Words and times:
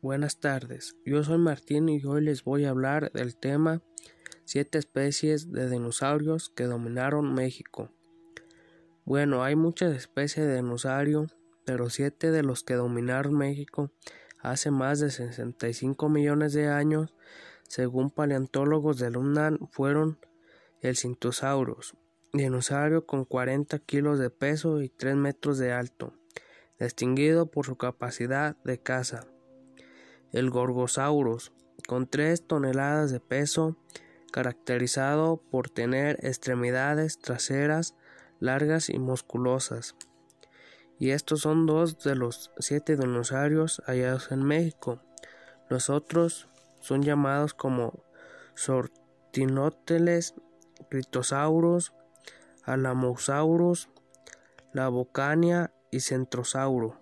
Buenas 0.00 0.38
tardes, 0.38 0.94
yo 1.04 1.24
soy 1.24 1.38
Martín 1.38 1.88
y 1.88 2.04
hoy 2.04 2.22
les 2.22 2.44
voy 2.44 2.64
a 2.64 2.70
hablar 2.70 3.10
del 3.10 3.34
tema 3.34 3.82
siete 4.44 4.78
especies 4.78 5.50
de 5.50 5.68
dinosaurios 5.68 6.50
que 6.50 6.66
dominaron 6.66 7.34
México. 7.34 7.90
Bueno, 9.04 9.42
hay 9.42 9.56
muchas 9.56 9.96
especies 9.96 10.46
de 10.46 10.54
dinosaurio, 10.54 11.26
pero 11.64 11.90
siete 11.90 12.30
de 12.30 12.44
los 12.44 12.62
que 12.62 12.74
dominaron 12.74 13.36
México 13.36 13.90
hace 14.38 14.70
más 14.70 15.00
de 15.00 15.10
65 15.10 16.08
millones 16.08 16.52
de 16.52 16.68
años, 16.68 17.12
según 17.66 18.12
paleontólogos 18.12 19.00
del 19.00 19.16
UNAM, 19.16 19.58
fueron 19.72 20.20
el 20.80 20.96
Cintosaurus, 20.96 21.96
dinosaurio 22.32 23.04
con 23.04 23.24
40 23.24 23.80
kilos 23.80 24.20
de 24.20 24.30
peso 24.30 24.80
y 24.80 24.90
3 24.90 25.16
metros 25.16 25.58
de 25.58 25.72
alto, 25.72 26.14
distinguido 26.78 27.50
por 27.50 27.66
su 27.66 27.76
capacidad 27.76 28.56
de 28.62 28.78
caza 28.78 29.26
el 30.32 30.50
Gorgosaurus, 30.50 31.52
con 31.86 32.06
3 32.06 32.46
toneladas 32.46 33.10
de 33.10 33.20
peso, 33.20 33.76
caracterizado 34.30 35.42
por 35.50 35.70
tener 35.70 36.18
extremidades 36.22 37.18
traseras 37.18 37.94
largas 38.40 38.90
y 38.90 38.98
musculosas. 38.98 39.96
Y 40.98 41.10
estos 41.10 41.40
son 41.42 41.66
dos 41.66 42.02
de 42.02 42.16
los 42.16 42.50
siete 42.58 42.96
dinosaurios 42.96 43.82
hallados 43.86 44.32
en 44.32 44.42
México. 44.42 45.00
Los 45.68 45.90
otros 45.90 46.48
son 46.80 47.02
llamados 47.02 47.54
como 47.54 48.02
Sortinóteles, 48.54 50.34
Critosaurus, 50.90 51.92
Alamosaurus, 52.64 53.88
Labocania 54.72 55.72
y 55.90 56.00
Centrosauro. 56.00 57.00